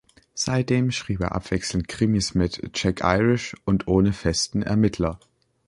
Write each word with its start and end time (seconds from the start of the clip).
Seitdem 0.33 0.89
schrieb 0.89 1.21
er 1.21 1.33
abwechselnd 1.35 1.87
Krimis 1.87 2.33
mit 2.33 2.71
Jack 2.73 3.01
Irish 3.03 3.55
und 3.65 3.87
ohne 3.87 4.13
festen 4.13 4.63
Ermittler. 4.63 5.19